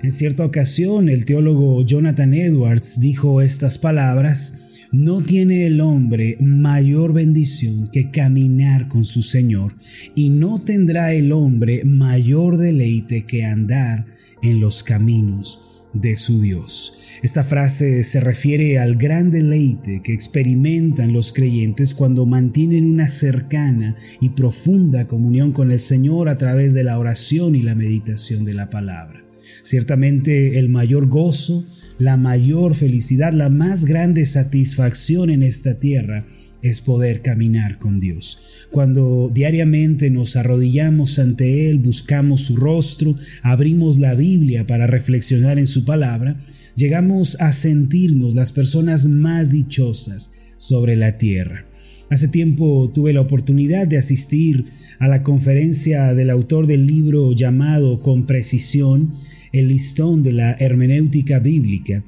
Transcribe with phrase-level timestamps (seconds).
[0.00, 7.12] En cierta ocasión, el teólogo Jonathan Edwards dijo estas palabras, no tiene el hombre mayor
[7.12, 9.74] bendición que caminar con su Señor,
[10.14, 14.06] y no tendrá el hombre mayor deleite que andar
[14.40, 16.94] en los caminos de su Dios.
[17.22, 23.96] Esta frase se refiere al gran deleite que experimentan los creyentes cuando mantienen una cercana
[24.20, 28.54] y profunda comunión con el Señor a través de la oración y la meditación de
[28.54, 29.27] la palabra.
[29.62, 31.66] Ciertamente el mayor gozo,
[31.98, 36.24] la mayor felicidad, la más grande satisfacción en esta tierra
[36.62, 38.66] es poder caminar con Dios.
[38.70, 45.66] Cuando diariamente nos arrodillamos ante Él, buscamos su rostro, abrimos la Biblia para reflexionar en
[45.66, 46.36] su palabra,
[46.76, 51.64] llegamos a sentirnos las personas más dichosas sobre la tierra.
[52.10, 54.66] Hace tiempo tuve la oportunidad de asistir
[54.98, 59.12] a la conferencia del autor del libro llamado Con precisión,
[59.52, 62.04] el listón de la hermenéutica bíblica.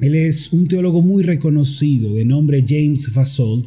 [0.00, 3.66] Él es un teólogo muy reconocido de nombre James Fasold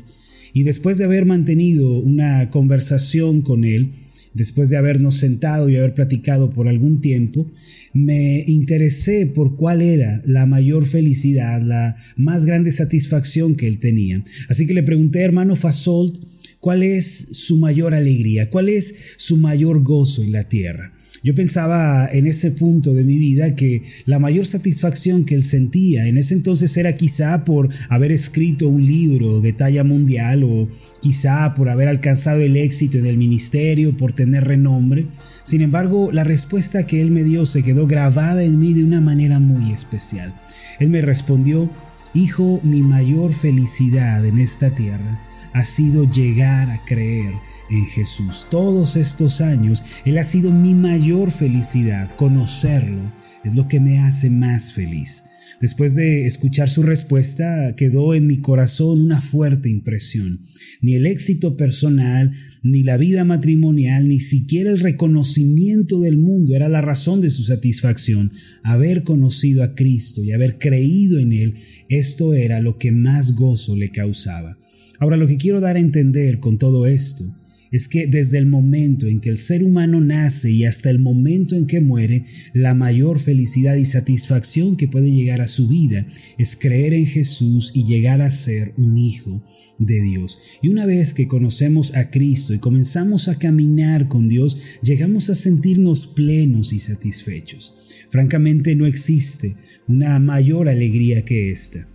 [0.54, 3.92] y después de haber mantenido una conversación con él,
[4.34, 7.52] después de habernos sentado y haber platicado por algún tiempo,
[7.94, 14.24] me interesé por cuál era la mayor felicidad, la más grande satisfacción que él tenía.
[14.50, 16.20] Así que le pregunté, hermano Fasold,
[16.64, 18.50] ¿cuál es su mayor alegría?
[18.50, 20.94] ¿Cuál es su mayor gozo en la tierra?
[21.22, 26.08] Yo pensaba en ese punto de mi vida que la mayor satisfacción que él sentía
[26.08, 30.70] en ese entonces era quizá por haber escrito un libro de talla mundial o
[31.02, 35.08] quizá por haber alcanzado el éxito en el ministerio, por tener renombre.
[35.44, 39.02] Sin embargo, la respuesta que él me dio se quedó grabada en mí de una
[39.02, 40.34] manera muy especial.
[40.80, 41.70] Él me respondió,
[42.16, 45.20] Hijo, mi mayor felicidad en esta tierra
[45.52, 47.34] ha sido llegar a creer
[47.72, 48.46] en Jesús.
[48.52, 52.12] Todos estos años Él ha sido mi mayor felicidad.
[52.16, 53.12] Conocerlo
[53.44, 55.24] es lo que me hace más feliz.
[55.62, 60.42] Después de escuchar su respuesta, quedó en mi corazón una fuerte impresión.
[60.82, 62.34] Ni el éxito personal,
[62.64, 67.44] ni la vida matrimonial, ni siquiera el reconocimiento del mundo era la razón de su
[67.44, 68.32] satisfacción.
[68.64, 71.56] Haber conocido a Cristo y haber creído en Él,
[71.90, 74.58] esto era lo que más gozo le causaba.
[75.00, 77.26] Ahora lo que quiero dar a entender con todo esto
[77.74, 81.56] es que desde el momento en que el ser humano nace y hasta el momento
[81.56, 86.06] en que muere, la mayor felicidad y satisfacción que puede llegar a su vida
[86.38, 89.44] es creer en Jesús y llegar a ser un hijo
[89.80, 90.38] de Dios.
[90.62, 95.36] Y una vez que conocemos a Cristo y comenzamos a caminar con Dios, llegamos a
[95.36, 97.96] sentirnos plenos y satisfechos.
[98.12, 99.56] Francamente no existe
[99.88, 101.88] una mayor alegría que esta.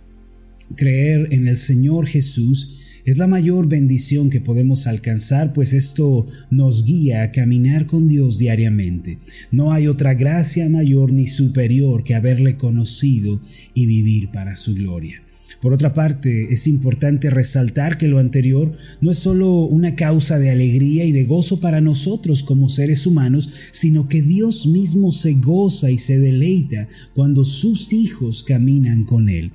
[0.75, 6.85] Creer en el Señor Jesús es la mayor bendición que podemos alcanzar, pues esto nos
[6.85, 9.19] guía a caminar con Dios diariamente.
[9.51, 13.39] No hay otra gracia mayor ni superior que haberle conocido
[13.73, 15.21] y vivir para su gloria.
[15.61, 18.71] Por otra parte, es importante resaltar que lo anterior
[19.01, 23.49] no es solo una causa de alegría y de gozo para nosotros como seres humanos,
[23.71, 29.51] sino que Dios mismo se goza y se deleita cuando sus hijos caminan con Él.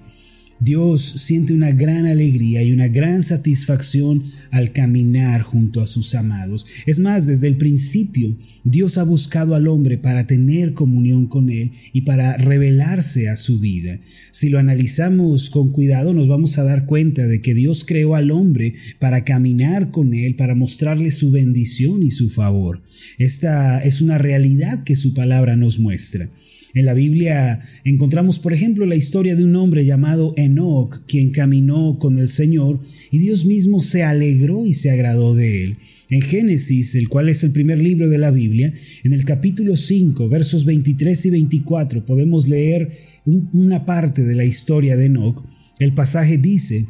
[0.60, 6.66] Dios siente una gran alegría y una gran satisfacción al caminar junto a sus amados.
[6.86, 11.72] Es más, desde el principio, Dios ha buscado al hombre para tener comunión con Él
[11.92, 14.00] y para revelarse a su vida.
[14.30, 18.30] Si lo analizamos con cuidado, nos vamos a dar cuenta de que Dios creó al
[18.30, 22.82] hombre para caminar con Él, para mostrarle su bendición y su favor.
[23.18, 26.28] Esta es una realidad que su palabra nos muestra.
[26.74, 32.00] En la Biblia encontramos, por ejemplo, la historia de un hombre llamado Enoch, quien caminó
[32.00, 32.80] con el Señor
[33.12, 35.76] y Dios mismo se alegró y se agradó de él.
[36.10, 38.74] En Génesis, el cual es el primer libro de la Biblia,
[39.04, 42.90] en el capítulo 5, versos 23 y 24, podemos leer
[43.24, 45.44] una parte de la historia de Enoch.
[45.78, 46.88] El pasaje dice,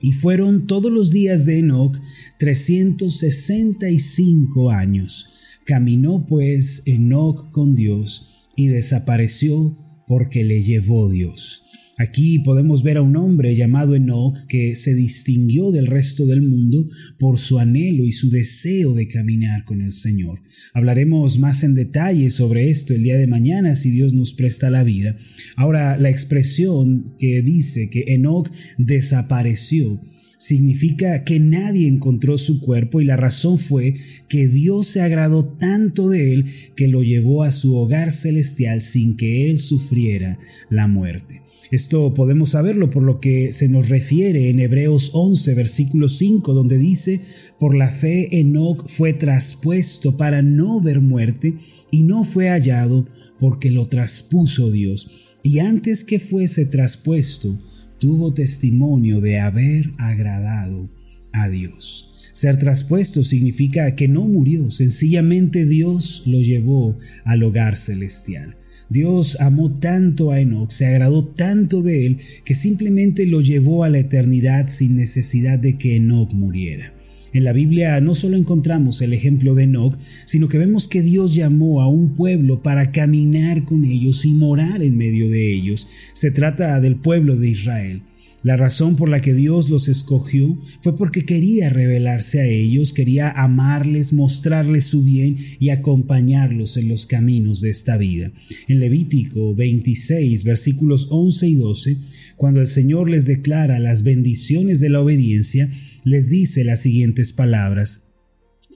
[0.00, 2.00] y fueron todos los días de Enoch
[2.38, 5.26] 365 años.
[5.66, 9.76] Caminó pues Enoch con Dios y desapareció
[10.06, 11.62] porque le llevó Dios.
[11.98, 16.88] Aquí podemos ver a un hombre llamado Enoch que se distinguió del resto del mundo
[17.18, 20.40] por su anhelo y su deseo de caminar con el Señor.
[20.72, 24.84] Hablaremos más en detalle sobre esto el día de mañana si Dios nos presta la
[24.84, 25.14] vida.
[25.54, 30.00] Ahora, la expresión que dice que Enoch desapareció
[30.42, 33.94] significa que nadie encontró su cuerpo y la razón fue
[34.28, 39.16] que Dios se agradó tanto de él que lo llevó a su hogar celestial sin
[39.16, 41.42] que él sufriera la muerte.
[41.70, 46.76] Esto podemos saberlo por lo que se nos refiere en Hebreos 11, versículo 5, donde
[46.76, 47.20] dice,
[47.60, 51.54] por la fe Enoch fue traspuesto para no ver muerte
[51.92, 53.06] y no fue hallado
[53.38, 55.38] porque lo traspuso Dios.
[55.44, 57.58] Y antes que fuese traspuesto,
[58.02, 60.90] tuvo testimonio de haber agradado
[61.30, 62.12] a Dios.
[62.32, 68.56] Ser traspuesto significa que no murió, sencillamente Dios lo llevó al hogar celestial.
[68.88, 73.88] Dios amó tanto a Enoch, se agradó tanto de él, que simplemente lo llevó a
[73.88, 76.92] la eternidad sin necesidad de que Enoch muriera.
[77.32, 81.34] En la Biblia no solo encontramos el ejemplo de Enoch, sino que vemos que Dios
[81.34, 85.88] llamó a un pueblo para caminar con ellos y morar en medio de ellos.
[86.12, 88.02] Se trata del pueblo de Israel.
[88.42, 93.30] La razón por la que Dios los escogió fue porque quería revelarse a ellos, quería
[93.30, 98.32] amarles, mostrarles su bien y acompañarlos en los caminos de esta vida.
[98.66, 101.96] En Levítico 26, versículos 11 y 12,
[102.42, 105.70] cuando el Señor les declara las bendiciones de la obediencia,
[106.02, 108.08] les dice las siguientes palabras.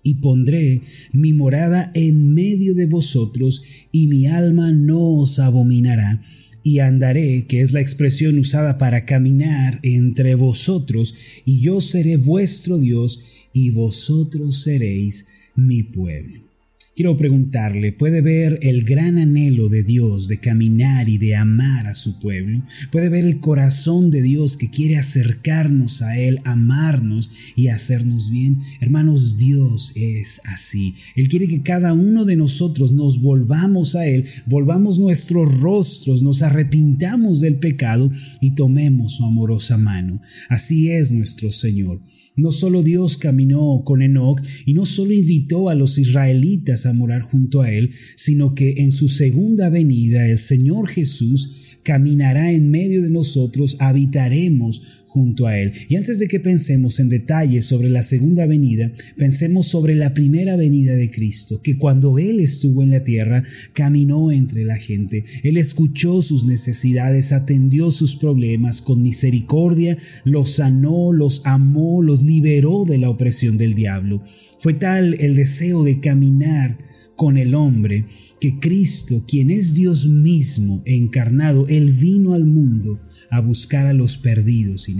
[0.04, 0.82] Y pondré
[1.12, 6.20] mi morada en medio de vosotros, y mi alma no os abominará
[6.62, 12.78] y andaré, que es la expresión usada para caminar entre vosotros, y yo seré vuestro
[12.78, 15.26] Dios, y vosotros seréis
[15.56, 16.55] mi pueblo.
[16.96, 21.92] Quiero preguntarle, ¿puede ver el gran anhelo de Dios de caminar y de amar a
[21.92, 22.62] su pueblo?
[22.90, 28.60] ¿Puede ver el corazón de Dios que quiere acercarnos a Él, amarnos y hacernos bien?
[28.80, 30.94] Hermanos, Dios es así.
[31.16, 36.40] Él quiere que cada uno de nosotros nos volvamos a Él, volvamos nuestros rostros, nos
[36.40, 38.10] arrepintamos del pecado
[38.40, 40.22] y tomemos su amorosa mano.
[40.48, 42.00] Así es nuestro Señor.
[42.36, 47.22] No solo Dios caminó con Enoch y no solo invitó a los israelitas a morar
[47.22, 53.00] junto a Él, sino que en su segunda venida el Señor Jesús caminará en medio
[53.02, 55.72] de nosotros, habitaremos junto a Él.
[55.88, 60.56] Y antes de que pensemos en detalle sobre la segunda venida, pensemos sobre la primera
[60.56, 63.42] venida de Cristo, que cuando Él estuvo en la tierra,
[63.72, 65.24] caminó entre la gente.
[65.42, 72.84] Él escuchó sus necesidades, atendió sus problemas con misericordia, los sanó, los amó, los liberó
[72.84, 74.22] de la opresión del diablo.
[74.58, 76.76] Fue tal el deseo de caminar
[77.16, 78.04] con el hombre,
[78.40, 84.18] que Cristo, quien es Dios mismo encarnado, Él vino al mundo a buscar a los
[84.18, 84.94] perdidos y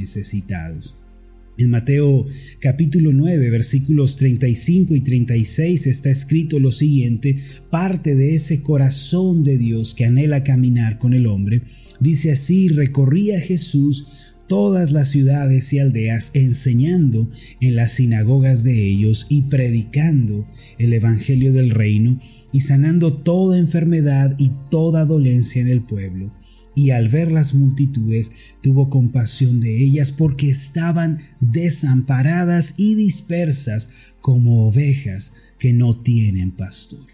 [1.58, 2.26] En Mateo
[2.61, 7.37] capítulo 9 versículos 35 y 36 está escrito lo siguiente,
[7.70, 11.62] parte de ese corazón de Dios que anhela caminar con el hombre.
[11.99, 19.26] Dice así, recorría Jesús todas las ciudades y aldeas, enseñando en las sinagogas de ellos
[19.28, 20.46] y predicando
[20.78, 22.19] el Evangelio del reino
[22.52, 26.32] y sanando toda enfermedad y toda dolencia en el pueblo.
[26.75, 28.31] Y al ver las multitudes
[28.62, 37.06] tuvo compasión de ellas porque estaban desamparadas y dispersas como ovejas que no tienen pastor.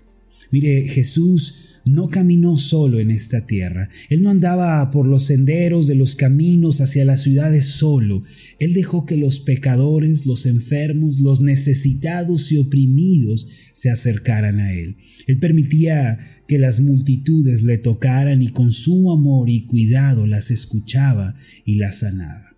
[0.50, 3.88] Mire, Jesús no caminó solo en esta tierra.
[4.08, 8.23] Él no andaba por los senderos de los caminos hacia las ciudades solo.
[8.58, 14.96] Él dejó que los pecadores, los enfermos, los necesitados y oprimidos se acercaran a Él.
[15.26, 21.35] Él permitía que las multitudes le tocaran y con su amor y cuidado las escuchaba
[21.64, 22.51] y las sanaba.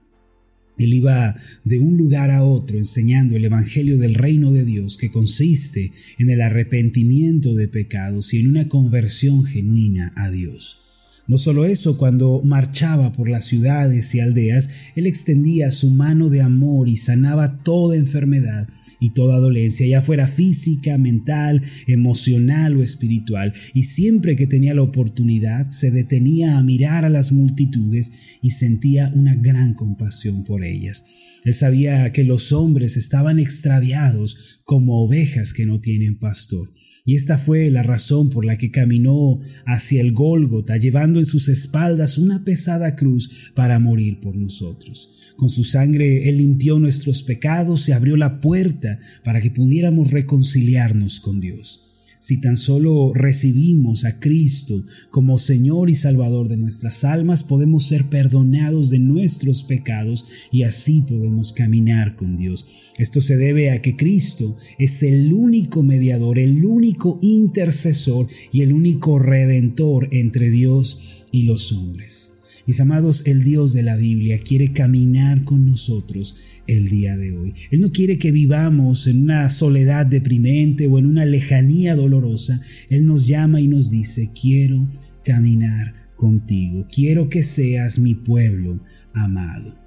[0.79, 5.11] Él iba de un lugar a otro enseñando el Evangelio del reino de Dios que
[5.11, 10.84] consiste en el arrepentimiento de pecados y en una conversión genuina a Dios.
[11.27, 16.43] No solo eso, cuando marchaba por las ciudades y aldeas, él extendía su mano de
[16.43, 18.69] amor y sanaba toda enfermedad
[19.01, 24.83] y toda dolencia, ya fuera física, mental, emocional o espiritual, y siempre que tenía la
[24.83, 31.05] oportunidad se detenía a mirar a las multitudes y sentía una gran compasión por ellas.
[31.45, 36.73] Él sabía que los hombres estaban extraviados como ovejas que no tienen pastor.
[37.05, 41.49] Y esta fue la razón por la que caminó hacia el Gólgota, llevando en sus
[41.49, 45.35] espaldas una pesada cruz para morir por nosotros.
[45.37, 51.21] Con su sangre Él limpió nuestros pecados y abrió la puerta para que pudiéramos reconciliarnos
[51.21, 51.94] con Dios.
[52.25, 58.09] Si tan solo recibimos a Cristo como Señor y Salvador de nuestras almas, podemos ser
[58.09, 62.95] perdonados de nuestros pecados y así podemos caminar con Dios.
[62.97, 68.73] Esto se debe a que Cristo es el único mediador, el único intercesor y el
[68.73, 72.33] único redentor entre Dios y los hombres.
[72.67, 77.55] Mis amados, el Dios de la Biblia quiere caminar con nosotros el día de hoy.
[77.71, 82.61] Él no quiere que vivamos en una soledad deprimente o en una lejanía dolorosa.
[82.89, 84.89] Él nos llama y nos dice, quiero
[85.25, 88.81] caminar contigo, quiero que seas mi pueblo
[89.13, 89.79] amado.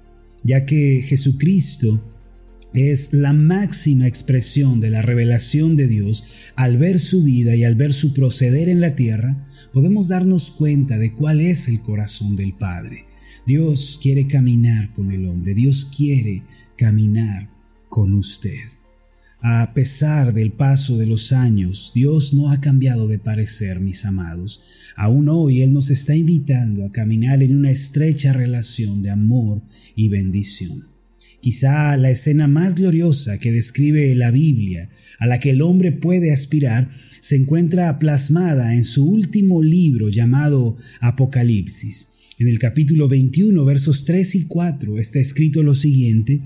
[0.44, 2.14] Ya que Jesucristo
[2.74, 7.74] es la máxima expresión de la revelación de Dios, al ver su vida y al
[7.74, 12.52] ver su proceder en la tierra, podemos darnos cuenta de cuál es el corazón del
[12.54, 13.07] Padre.
[13.48, 16.42] Dios quiere caminar con el hombre, Dios quiere
[16.76, 17.48] caminar
[17.88, 18.58] con usted.
[19.40, 24.60] A pesar del paso de los años, Dios no ha cambiado de parecer, mis amados.
[24.96, 29.62] Aún hoy Él nos está invitando a caminar en una estrecha relación de amor
[29.96, 30.84] y bendición.
[31.40, 34.90] Quizá la escena más gloriosa que describe la Biblia,
[35.20, 36.90] a la que el hombre puede aspirar,
[37.20, 42.17] se encuentra plasmada en su último libro llamado Apocalipsis.
[42.40, 46.40] En el capítulo 21, versos 3 y 4, está escrito lo siguiente,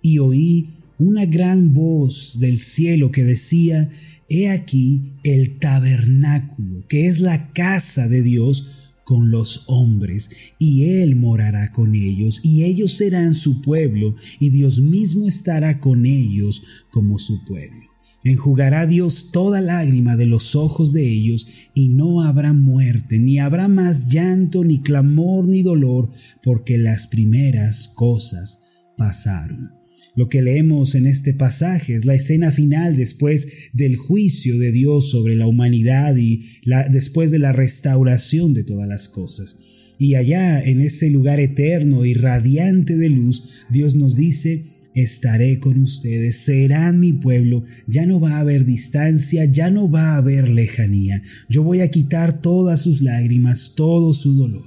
[0.00, 3.90] y oí una gran voz del cielo que decía,
[4.30, 11.14] He aquí el tabernáculo, que es la casa de Dios, con los hombres, y Él
[11.14, 17.18] morará con ellos, y ellos serán su pueblo, y Dios mismo estará con ellos como
[17.18, 17.83] su pueblo.
[18.24, 23.68] Enjugará Dios toda lágrima de los ojos de ellos, y no habrá muerte, ni habrá
[23.68, 26.10] más llanto, ni clamor, ni dolor,
[26.42, 29.70] porque las primeras cosas pasaron.
[30.16, 35.10] Lo que leemos en este pasaje es la escena final después del juicio de Dios
[35.10, 39.96] sobre la humanidad y la, después de la restauración de todas las cosas.
[39.98, 44.64] Y allá, en ese lugar eterno y radiante de luz, Dios nos dice,
[44.94, 50.12] estaré con ustedes, serán mi pueblo, ya no va a haber distancia, ya no va
[50.12, 54.64] a haber lejanía, yo voy a quitar todas sus lágrimas, todo su dolor.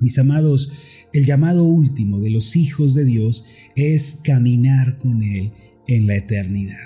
[0.00, 0.72] Mis amados,
[1.12, 3.44] el llamado último de los hijos de Dios
[3.76, 5.52] es caminar con Él
[5.86, 6.76] en la eternidad.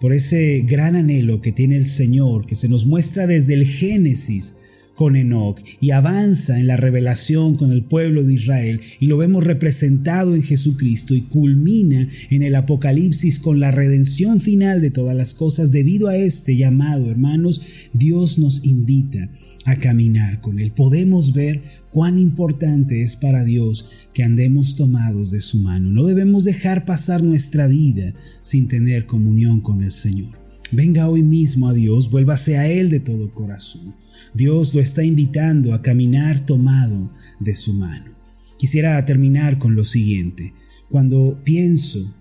[0.00, 4.54] Por ese gran anhelo que tiene el Señor, que se nos muestra desde el Génesis,
[5.02, 9.42] con Enoch y avanza en la revelación con el pueblo de Israel y lo vemos
[9.42, 15.34] representado en Jesucristo y culmina en el Apocalipsis con la redención final de todas las
[15.34, 15.72] cosas.
[15.72, 19.28] Debido a este llamado, hermanos, Dios nos invita
[19.64, 20.70] a caminar con Él.
[20.70, 25.90] Podemos ver cuán importante es para Dios que andemos tomados de su mano.
[25.90, 30.42] No debemos dejar pasar nuestra vida sin tener comunión con el Señor.
[30.74, 33.94] Venga hoy mismo a Dios, vuélvase a Él de todo corazón.
[34.32, 38.12] Dios lo está invitando a caminar tomado de su mano.
[38.58, 40.54] Quisiera terminar con lo siguiente.
[40.88, 42.14] Cuando pienso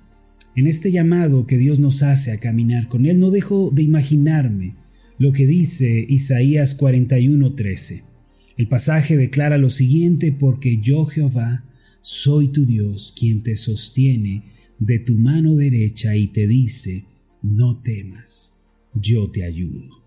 [0.58, 4.76] en este llamado que Dios nos hace a caminar con Él, no dejo de imaginarme
[5.18, 8.04] lo que dice Isaías 41:13.
[8.58, 11.64] El pasaje declara lo siguiente, porque yo Jehová
[12.02, 14.44] soy tu Dios, quien te sostiene
[14.78, 17.06] de tu mano derecha y te dice,
[17.42, 18.62] no temas,
[18.94, 20.02] yo te ayudo.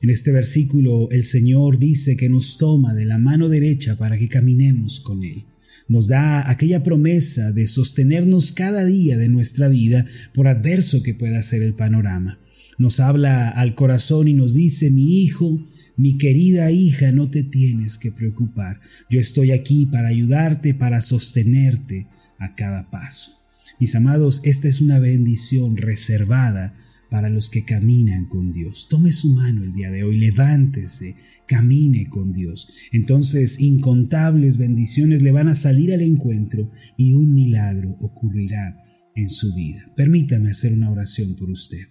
[0.00, 4.28] En este versículo el Señor dice que nos toma de la mano derecha para que
[4.28, 5.44] caminemos con Él.
[5.88, 11.42] Nos da aquella promesa de sostenernos cada día de nuestra vida por adverso que pueda
[11.42, 12.40] ser el panorama.
[12.78, 15.64] Nos habla al corazón y nos dice, mi hijo,
[15.96, 18.80] mi querida hija, no te tienes que preocupar.
[19.08, 23.45] Yo estoy aquí para ayudarte, para sostenerte a cada paso.
[23.78, 26.74] Mis amados, esta es una bendición reservada
[27.10, 28.88] para los que caminan con Dios.
[28.88, 31.14] Tome su mano el día de hoy, levántese,
[31.46, 32.68] camine con Dios.
[32.92, 38.78] Entonces incontables bendiciones le van a salir al encuentro y un milagro ocurrirá
[39.14, 39.92] en su vida.
[39.96, 41.86] Permítame hacer una oración por usted.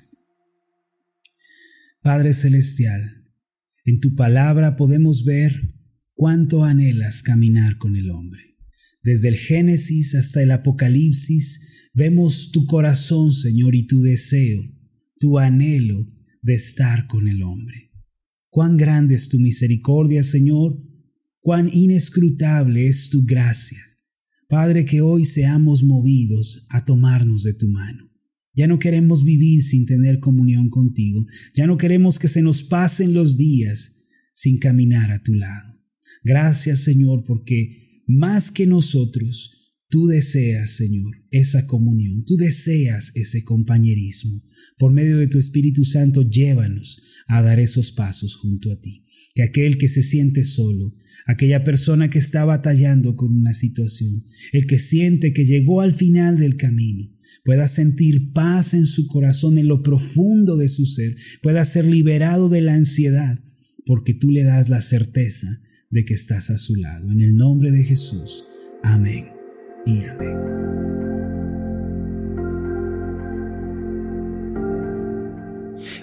[2.02, 3.24] Padre Celestial,
[3.84, 5.74] en tu palabra podemos ver
[6.14, 8.55] cuánto anhelas caminar con el hombre.
[9.06, 14.64] Desde el Génesis hasta el Apocalipsis vemos tu corazón, Señor, y tu deseo,
[15.20, 17.92] tu anhelo de estar con el hombre.
[18.50, 20.82] Cuán grande es tu misericordia, Señor,
[21.40, 23.78] cuán inescrutable es tu gracia.
[24.50, 28.12] Padre, que hoy seamos movidos a tomarnos de tu mano.
[28.56, 31.28] Ya no queremos vivir sin tener comunión contigo.
[31.54, 33.98] Ya no queremos que se nos pasen los días
[34.34, 35.80] sin caminar a tu lado.
[36.24, 39.52] Gracias, Señor, porque más que nosotros,
[39.90, 44.42] tú deseas, Señor, esa comunión, tú deseas ese compañerismo.
[44.78, 49.04] Por medio de tu Espíritu Santo, llévanos a dar esos pasos junto a ti.
[49.34, 50.94] Que aquel que se siente solo,
[51.26, 56.38] aquella persona que está batallando con una situación, el que siente que llegó al final
[56.38, 57.10] del camino,
[57.44, 62.50] pueda sentir paz en su corazón, en lo profundo de su ser, pueda ser liberado
[62.50, 63.40] de la ansiedad,
[63.86, 65.62] porque tú le das la certeza
[65.96, 67.10] de que estás a su lado.
[67.10, 68.46] En el nombre de Jesús.
[68.84, 69.32] Amén
[69.86, 71.45] y amén.